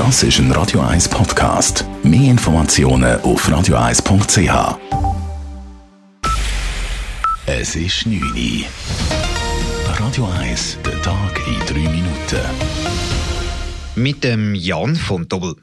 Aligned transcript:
Das 0.00 0.22
ist 0.22 0.38
ein 0.38 0.50
Radio 0.52 0.80
1 0.80 1.10
Podcast. 1.10 1.84
Mehr 2.02 2.30
Informationen 2.30 3.20
auf 3.20 3.46
radio1.ch. 3.46 4.78
Es 7.44 7.76
ist 7.76 8.06
9 8.06 8.18
Uhr. 8.22 8.64
Radio 9.98 10.26
1, 10.38 10.78
der 10.86 11.02
Tag 11.02 11.38
in 11.46 11.60
3 11.66 11.90
Minuten. 11.90 12.40
Mit 13.94 14.24
dem 14.24 14.54
Jan 14.54 14.96
von 14.96 15.28
Dobbel. 15.28 15.56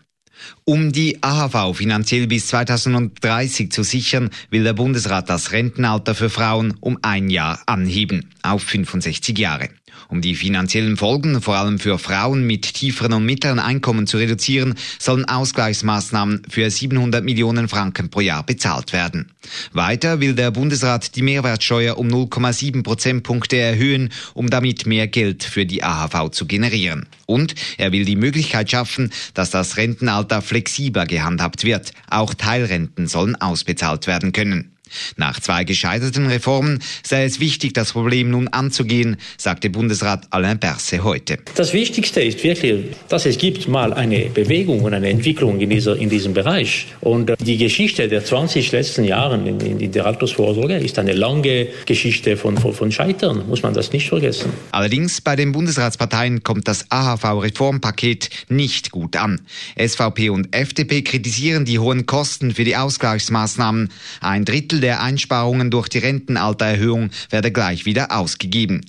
Um 0.65 0.91
die 0.91 1.17
AHV 1.23 1.75
finanziell 1.75 2.27
bis 2.27 2.45
2030 2.49 3.71
zu 3.71 3.81
sichern, 3.81 4.29
will 4.51 4.63
der 4.63 4.73
Bundesrat 4.73 5.31
das 5.31 5.51
Rentenalter 5.51 6.13
für 6.13 6.29
Frauen 6.29 6.75
um 6.79 6.99
ein 7.01 7.31
Jahr 7.31 7.59
anheben, 7.65 8.29
auf 8.43 8.61
65 8.61 9.35
Jahre. 9.35 9.69
Um 10.09 10.21
die 10.21 10.35
finanziellen 10.35 10.97
Folgen 10.97 11.41
vor 11.41 11.55
allem 11.55 11.79
für 11.79 11.99
Frauen 11.99 12.45
mit 12.45 12.73
tieferen 12.73 13.13
und 13.13 13.25
mittleren 13.25 13.59
Einkommen 13.59 14.07
zu 14.07 14.17
reduzieren, 14.17 14.75
sollen 14.99 15.25
Ausgleichsmaßnahmen 15.25 16.43
für 16.49 16.69
700 16.69 17.23
Millionen 17.23 17.67
Franken 17.67 18.09
pro 18.09 18.21
Jahr 18.21 18.43
bezahlt 18.43 18.93
werden. 18.93 19.31
Weiter 19.73 20.19
will 20.19 20.33
der 20.33 20.51
Bundesrat 20.51 21.15
die 21.15 21.21
Mehrwertsteuer 21.21 21.97
um 21.97 22.07
0,7 22.07 22.83
Prozentpunkte 22.83 23.57
erhöhen, 23.57 24.09
um 24.33 24.49
damit 24.49 24.85
mehr 24.85 25.07
Geld 25.07 25.43
für 25.43 25.65
die 25.65 25.83
AHV 25.83 26.31
zu 26.31 26.45
generieren. 26.45 27.07
Und 27.25 27.55
er 27.77 27.91
will 27.91 28.05
die 28.05 28.15
Möglichkeit 28.15 28.71
schaffen, 28.71 29.11
dass 29.33 29.49
das 29.49 29.77
Rentenalter 29.77 30.41
flexibler 30.41 31.05
gehandhabt 31.05 31.63
wird. 31.63 31.91
Auch 32.09 32.33
Teilrenten 32.33 33.07
sollen 33.07 33.35
ausbezahlt 33.35 34.07
werden 34.07 34.31
können. 34.31 34.76
Nach 35.15 35.39
zwei 35.39 35.63
gescheiterten 35.63 36.27
Reformen 36.27 36.79
sei 37.03 37.23
es 37.23 37.39
wichtig, 37.39 37.73
das 37.73 37.93
Problem 37.93 38.31
nun 38.31 38.47
anzugehen, 38.47 39.17
sagte 39.37 39.69
Bundesrat 39.69 40.27
Alain 40.31 40.59
Berset 40.59 41.03
heute. 41.03 41.37
Das 41.55 41.73
Wichtigste 41.73 42.21
ist 42.21 42.43
wirklich, 42.43 42.95
dass 43.09 43.25
es 43.25 43.37
gibt 43.37 43.67
mal 43.67 43.93
eine 43.93 44.29
Bewegung 44.29 44.81
und 44.81 44.93
eine 44.93 45.09
Entwicklung 45.09 45.59
in, 45.59 45.69
dieser, 45.69 45.95
in 45.97 46.09
diesem 46.09 46.33
Bereich. 46.33 46.87
Und 47.01 47.29
äh, 47.29 47.35
die 47.39 47.57
Geschichte 47.57 48.07
der 48.07 48.23
20 48.23 48.71
letzten 48.71 49.03
Jahre 49.03 49.35
in, 49.35 49.59
in 49.59 49.91
der 49.91 50.05
Altersvorsorge 50.05 50.77
ist 50.77 50.99
eine 50.99 51.13
lange 51.13 51.67
Geschichte 51.85 52.37
von, 52.37 52.57
von, 52.57 52.73
von 52.73 52.91
Scheitern, 52.91 53.47
muss 53.47 53.63
man 53.63 53.73
das 53.73 53.91
nicht 53.91 54.09
vergessen. 54.09 54.51
Allerdings 54.71 55.21
bei 55.21 55.35
den 55.35 55.51
Bundesratsparteien 55.51 56.43
kommt 56.43 56.67
das 56.67 56.89
AHV-Reformpaket 56.89 58.29
nicht 58.49 58.91
gut 58.91 59.15
an. 59.15 59.41
SVP 59.77 60.29
und 60.29 60.55
FDP 60.55 61.01
kritisieren 61.01 61.65
die 61.65 61.79
hohen 61.79 62.05
Kosten 62.05 62.53
für 62.53 62.63
die 62.63 62.75
Ausgleichsmaßnahmen. 62.75 63.89
Ein 64.21 64.45
Drittel 64.45 64.76
Drittel 64.77 64.81
der 64.81 65.01
Einsparungen 65.01 65.71
durch 65.71 65.89
die 65.89 65.97
Rentenaltererhöhung 65.97 67.09
werde 67.29 67.51
gleich 67.51 67.85
wieder 67.85 68.11
ausgegeben. 68.11 68.85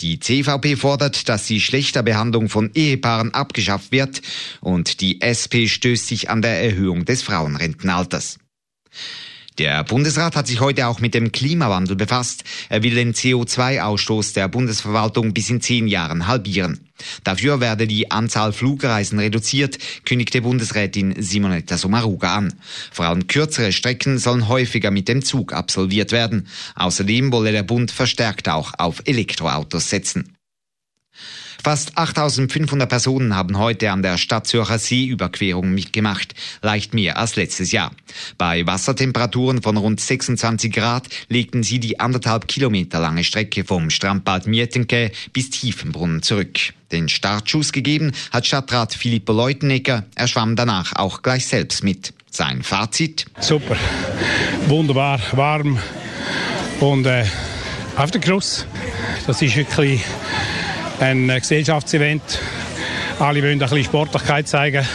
Die 0.00 0.20
CVP 0.20 0.76
fordert, 0.76 1.28
dass 1.28 1.46
die 1.46 1.60
Schlechterbehandlung 1.60 2.48
von 2.48 2.70
Ehepaaren 2.74 3.32
abgeschafft 3.32 3.90
wird 3.90 4.20
und 4.60 5.00
die 5.00 5.22
SP 5.24 5.66
stößt 5.66 6.06
sich 6.06 6.28
an 6.28 6.42
der 6.42 6.62
Erhöhung 6.62 7.04
des 7.04 7.22
Frauenrentenalters. 7.22 8.38
Der 9.58 9.84
Bundesrat 9.84 10.36
hat 10.36 10.46
sich 10.46 10.60
heute 10.60 10.86
auch 10.86 11.00
mit 11.00 11.14
dem 11.14 11.32
Klimawandel 11.32 11.96
befasst. 11.96 12.44
Er 12.68 12.82
will 12.82 12.94
den 12.94 13.12
CO2-Ausstoß 13.12 14.34
der 14.34 14.48
Bundesverwaltung 14.48 15.34
bis 15.34 15.50
in 15.50 15.60
zehn 15.60 15.88
Jahren 15.88 16.26
halbieren. 16.26 16.88
Dafür 17.24 17.60
werde 17.60 17.86
die 17.86 18.10
Anzahl 18.10 18.52
Flugreisen 18.52 19.18
reduziert, 19.18 19.78
kündigte 20.04 20.42
Bundesrätin 20.42 21.20
Simonetta 21.20 21.76
Sommaruga 21.76 22.34
an. 22.34 22.54
Vor 22.92 23.06
allem 23.06 23.26
kürzere 23.26 23.72
Strecken 23.72 24.18
sollen 24.18 24.48
häufiger 24.48 24.90
mit 24.90 25.08
dem 25.08 25.22
Zug 25.22 25.52
absolviert 25.52 26.12
werden. 26.12 26.48
Außerdem 26.76 27.32
wolle 27.32 27.52
der 27.52 27.62
Bund 27.62 27.90
verstärkt 27.90 28.48
auch 28.48 28.72
auf 28.78 29.02
Elektroautos 29.06 29.90
setzen. 29.90 30.36
Fast 31.62 31.98
8500 31.98 32.88
Personen 32.88 33.36
haben 33.36 33.58
heute 33.58 33.90
an 33.90 34.02
der 34.02 34.16
Stadt 34.16 34.46
Zürcher 34.46 34.78
Seeüberquerung 34.78 35.70
mitgemacht, 35.72 36.34
leicht 36.62 36.94
mehr 36.94 37.18
als 37.18 37.36
letztes 37.36 37.70
Jahr. 37.70 37.90
Bei 38.38 38.66
Wassertemperaturen 38.66 39.60
von 39.60 39.76
rund 39.76 40.00
26 40.00 40.72
Grad 40.72 41.08
legten 41.28 41.62
sie 41.62 41.78
die 41.78 42.00
anderthalb 42.00 42.48
Kilometer 42.48 42.98
lange 42.98 43.24
Strecke 43.24 43.64
vom 43.64 43.90
Strandbad 43.90 44.46
Mietenke 44.46 45.12
bis 45.34 45.50
Tiefenbrunnen 45.50 46.22
zurück. 46.22 46.58
Den 46.92 47.10
Startschuss 47.10 47.72
gegeben 47.72 48.12
hat 48.32 48.46
Stadtrat 48.46 48.94
Filippo 48.94 49.32
Leutenegger. 49.32 50.04
Er 50.14 50.28
schwamm 50.28 50.56
danach 50.56 50.96
auch 50.96 51.20
gleich 51.20 51.46
selbst 51.46 51.84
mit. 51.84 52.14
Sein 52.30 52.62
Fazit? 52.62 53.26
Super, 53.38 53.76
wunderbar, 54.66 55.20
warm 55.32 55.78
und 56.80 57.04
äh, 57.04 57.26
auf 57.96 58.10
der 58.10 58.20
Kruss. 58.22 58.64
Das 59.26 59.42
ist 59.42 59.56
wirklich 59.56 60.00
ein 61.00 61.28
Gesellschaftsevent. 61.28 62.22
Alle 63.18 63.42
wollen 63.42 63.52
ein 63.52 63.58
bisschen 63.58 63.84
Sportlichkeit 63.84 64.48
zeigen. 64.48 64.86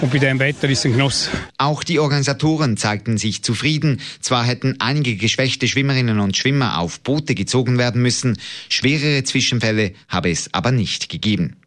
Und 0.00 0.12
bei 0.12 0.18
dem 0.18 0.38
Wetter 0.38 0.68
ist 0.68 0.84
ein 0.84 0.92
Genuss. 0.92 1.30
Auch 1.58 1.84
die 1.84 2.00
Organisatoren 2.00 2.76
zeigten 2.76 3.18
sich 3.18 3.42
zufrieden. 3.42 4.00
Zwar 4.20 4.44
hätten 4.44 4.76
einige 4.80 5.16
geschwächte 5.16 5.68
Schwimmerinnen 5.68 6.18
und 6.18 6.36
Schwimmer 6.36 6.78
auf 6.78 7.00
Boote 7.00 7.34
gezogen 7.34 7.78
werden 7.78 8.02
müssen, 8.02 8.36
schwerere 8.68 9.22
Zwischenfälle 9.22 9.92
habe 10.08 10.30
es 10.30 10.52
aber 10.52 10.72
nicht 10.72 11.08
gegeben. 11.08 11.61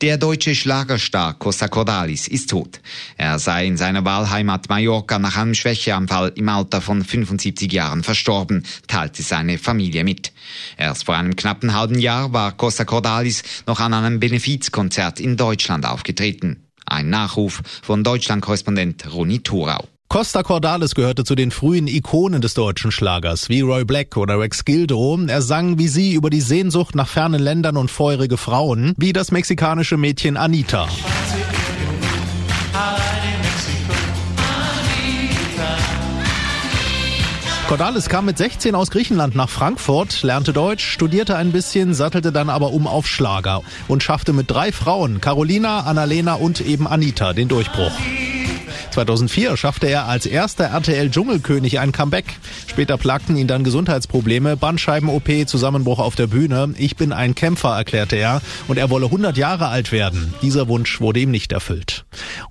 Der 0.00 0.16
deutsche 0.16 0.54
Schlagerstar 0.54 1.34
Costa 1.34 1.68
Cordalis 1.68 2.28
ist 2.28 2.50
tot. 2.50 2.80
Er 3.16 3.38
sei 3.38 3.66
in 3.66 3.76
seiner 3.76 4.04
Wahlheimat 4.04 4.68
Mallorca 4.68 5.18
nach 5.18 5.36
einem 5.36 5.54
Schwächeanfall 5.54 6.32
im 6.36 6.48
Alter 6.48 6.80
von 6.80 7.04
75 7.04 7.72
Jahren 7.72 8.02
verstorben, 8.02 8.64
teilte 8.86 9.22
seine 9.22 9.58
Familie 9.58 10.04
mit. 10.04 10.32
Erst 10.76 11.04
vor 11.04 11.16
einem 11.16 11.36
knappen 11.36 11.74
halben 11.74 11.98
Jahr 11.98 12.32
war 12.32 12.52
Costa 12.52 12.84
Cordalis 12.84 13.42
noch 13.66 13.80
an 13.80 13.94
einem 13.94 14.20
Benefizkonzert 14.20 15.20
in 15.20 15.36
Deutschland 15.36 15.84
aufgetreten. 15.84 16.64
Ein 16.86 17.10
Nachruf 17.10 17.62
von 17.82 18.02
Deutschland-Korrespondent 18.02 19.12
Ronny 19.12 19.40
Thorau. 19.40 19.86
Costa 20.08 20.42
Cordalis 20.42 20.94
gehörte 20.94 21.22
zu 21.24 21.34
den 21.34 21.50
frühen 21.50 21.86
Ikonen 21.86 22.40
des 22.40 22.54
deutschen 22.54 22.90
Schlagers, 22.90 23.50
wie 23.50 23.60
Roy 23.60 23.84
Black 23.84 24.16
oder 24.16 24.40
Rex 24.40 24.64
Gildo. 24.64 25.18
Er 25.26 25.42
sang 25.42 25.78
wie 25.78 25.88
sie 25.88 26.14
über 26.14 26.30
die 26.30 26.40
Sehnsucht 26.40 26.94
nach 26.94 27.08
fernen 27.08 27.42
Ländern 27.42 27.76
und 27.76 27.90
feurige 27.90 28.38
Frauen, 28.38 28.94
wie 28.96 29.12
das 29.12 29.32
mexikanische 29.32 29.98
Mädchen 29.98 30.38
Anita. 30.38 30.88
Cordalis 37.68 38.08
kam 38.08 38.24
mit 38.24 38.38
16 38.38 38.74
aus 38.74 38.90
Griechenland 38.90 39.34
nach 39.34 39.50
Frankfurt, 39.50 40.22
lernte 40.22 40.54
Deutsch, 40.54 40.86
studierte 40.86 41.36
ein 41.36 41.52
bisschen, 41.52 41.92
sattelte 41.92 42.32
dann 42.32 42.48
aber 42.48 42.72
um 42.72 42.86
auf 42.86 43.06
Schlager 43.06 43.60
und 43.88 44.02
schaffte 44.02 44.32
mit 44.32 44.50
drei 44.50 44.72
Frauen, 44.72 45.20
Carolina, 45.20 45.80
Annalena 45.80 46.32
und 46.32 46.62
eben 46.62 46.86
Anita, 46.86 47.34
den 47.34 47.48
Durchbruch. 47.48 47.92
2004 48.98 49.56
schaffte 49.56 49.86
er 49.86 50.08
als 50.08 50.26
erster 50.26 50.64
RTL 50.64 51.08
Dschungelkönig 51.08 51.78
ein 51.78 51.92
Comeback. 51.92 52.24
Später 52.66 52.96
plagten 52.96 53.36
ihn 53.36 53.46
dann 53.46 53.62
Gesundheitsprobleme, 53.62 54.56
Bandscheiben-OP, 54.56 55.46
Zusammenbruch 55.46 56.00
auf 56.00 56.16
der 56.16 56.26
Bühne. 56.26 56.74
Ich 56.78 56.96
bin 56.96 57.12
ein 57.12 57.36
Kämpfer, 57.36 57.76
erklärte 57.76 58.16
er, 58.16 58.42
und 58.66 58.76
er 58.76 58.90
wolle 58.90 59.06
100 59.06 59.36
Jahre 59.36 59.68
alt 59.68 59.92
werden. 59.92 60.34
Dieser 60.42 60.66
Wunsch 60.66 61.00
wurde 61.00 61.20
ihm 61.20 61.30
nicht 61.30 61.52
erfüllt. 61.52 62.06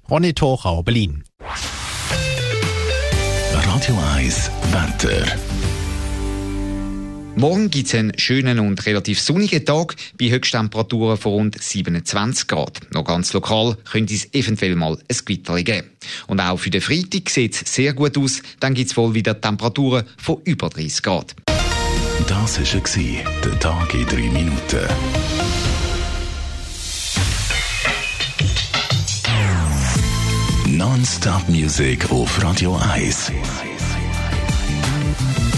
Ronny 0.10 0.34
Thorau, 0.34 0.84
Berlin. 0.84 1.26
Radio 3.52 4.00
1 4.16 4.50
Wetter. 4.72 5.26
Morgen 7.38 7.70
gibt 7.70 7.86
es 7.88 7.94
einen 7.94 8.18
schönen 8.18 8.58
und 8.58 8.84
relativ 8.88 9.22
sonnigen 9.22 9.64
Tag 9.64 9.96
bei 10.20 10.32
Höchsttemperaturen 10.32 11.18
von 11.18 11.34
rund 11.34 11.62
27 11.62 12.48
Grad. 12.48 12.80
Noch 12.92 13.04
ganz 13.04 13.32
lokal 13.32 13.78
könnte 13.92 14.16
es 14.16 14.34
eventuell 14.34 14.76
mal 14.76 14.94
ein 14.94 15.18
Gewitter 15.24 15.62
geben. 15.62 15.88
Und 16.26 16.40
auch 16.40 16.58
für 16.58 16.72
den 16.72 16.82
Freitag 16.82 17.30
sieht 17.30 17.54
es 17.54 17.72
sehr 17.72 17.94
gut 17.94 18.18
aus. 18.18 18.42
Dann 18.60 18.74
gibt 18.74 18.90
es 18.90 18.98
wohl 18.98 19.14
wieder 19.14 19.40
Temperaturen 19.40 20.06
von 20.18 20.42
über 20.46 20.70
30 20.70 21.04
Grad. 21.04 21.36
Das 22.28 22.60
war 22.60 23.24
der 23.46 23.60
Tag 23.60 23.94
in 23.94 24.06
3 24.08 24.16
Minuten. 24.16 24.88
Non-Stop 30.66 31.48
Music 31.50 32.10
auf 32.10 32.44
Radio 32.44 32.78
1. 32.78 33.32